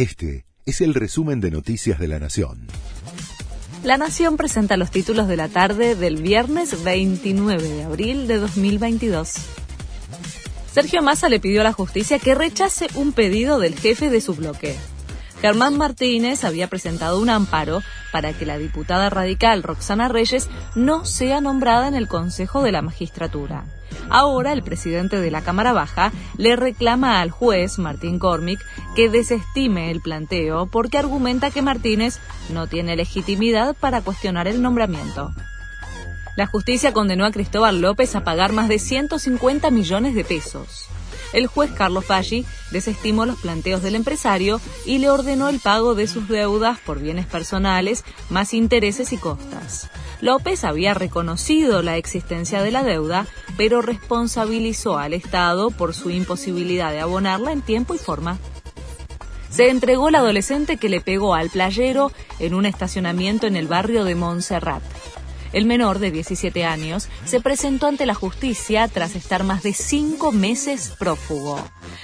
[0.00, 2.68] Este es el resumen de Noticias de la Nación.
[3.84, 9.34] La Nación presenta los títulos de la tarde del viernes 29 de abril de 2022.
[10.72, 14.34] Sergio Massa le pidió a la justicia que rechace un pedido del jefe de su
[14.34, 14.74] bloque.
[15.40, 17.82] Germán Martínez había presentado un amparo
[18.12, 22.82] para que la diputada radical Roxana Reyes no sea nombrada en el Consejo de la
[22.82, 23.64] Magistratura.
[24.10, 28.60] Ahora el presidente de la Cámara Baja le reclama al juez Martín Cormick
[28.94, 32.18] que desestime el planteo porque argumenta que Martínez
[32.50, 35.32] no tiene legitimidad para cuestionar el nombramiento.
[36.36, 40.90] La justicia condenó a Cristóbal López a pagar más de 150 millones de pesos
[41.32, 46.06] el juez Carlos Falli desestimó los planteos del empresario y le ordenó el pago de
[46.06, 49.90] sus deudas por bienes personales, más intereses y costas.
[50.20, 53.26] López había reconocido la existencia de la deuda,
[53.56, 58.38] pero responsabilizó al Estado por su imposibilidad de abonarla en tiempo y forma.
[59.50, 64.04] Se entregó el adolescente que le pegó al playero en un estacionamiento en el barrio
[64.04, 64.82] de Montserrat.
[65.52, 70.30] El menor, de 17 años, se presentó ante la justicia tras estar más de cinco
[70.30, 71.58] meses prófugo.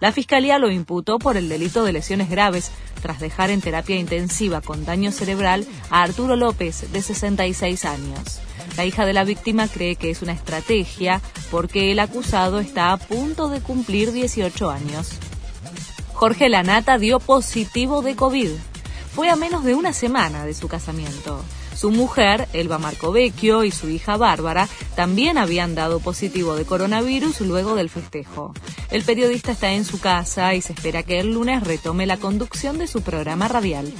[0.00, 4.60] La fiscalía lo imputó por el delito de lesiones graves, tras dejar en terapia intensiva
[4.60, 8.40] con daño cerebral a Arturo López, de 66 años.
[8.76, 12.96] La hija de la víctima cree que es una estrategia porque el acusado está a
[12.96, 15.10] punto de cumplir 18 años.
[16.12, 18.50] Jorge Lanata dio positivo de COVID.
[19.14, 21.42] Fue a menos de una semana de su casamiento.
[21.78, 27.76] Su mujer, Elba Marcovecchio, y su hija Bárbara también habían dado positivo de coronavirus luego
[27.76, 28.52] del festejo.
[28.90, 32.78] El periodista está en su casa y se espera que el lunes retome la conducción
[32.78, 33.92] de su programa radial.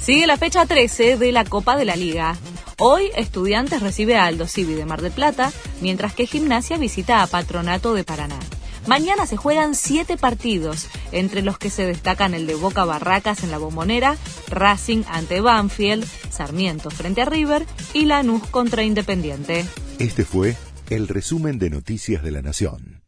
[0.00, 2.36] Sigue la fecha 13 de la Copa de la Liga.
[2.80, 7.28] Hoy Estudiantes recibe a Aldo Civi de Mar del Plata, mientras que Gimnasia visita a
[7.28, 8.40] Patronato de Paraná.
[8.86, 13.50] Mañana se juegan siete partidos, entre los que se destacan el de Boca Barracas en
[13.50, 14.16] la Bombonera,
[14.48, 19.64] Racing ante Banfield, Sarmiento frente a River y Lanús contra Independiente.
[19.98, 20.56] Este fue
[20.90, 23.03] el resumen de Noticias de la Nación.